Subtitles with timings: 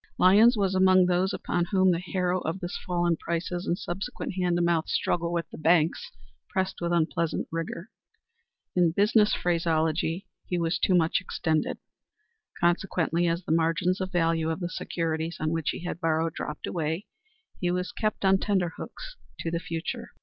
[0.17, 4.33] Lyons was among those upon whom the harrow of this fall in prices and subsequent
[4.33, 6.09] hand to mouth struggle with the banks
[6.49, 7.91] pressed with unpleasant rigor.
[8.75, 11.77] In business phraseology he was too much extended.
[12.59, 16.65] Consequently, as the margins of value of the securities on which he had borrowed dropped
[16.65, 17.05] away,
[17.59, 20.09] he was kept on tenter hooks as to the future.